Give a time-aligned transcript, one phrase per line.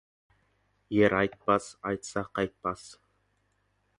[0.99, 2.89] Ер айтпас, айтса қайтпас.